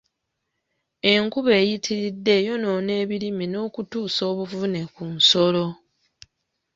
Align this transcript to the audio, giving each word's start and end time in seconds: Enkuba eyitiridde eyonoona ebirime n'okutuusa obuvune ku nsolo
Enkuba 1.13 1.51
eyitiridde 1.61 2.31
eyonoona 2.39 2.91
ebirime 3.01 3.45
n'okutuusa 3.49 4.21
obuvune 4.31 4.81
ku 4.95 5.03
nsolo 5.15 5.65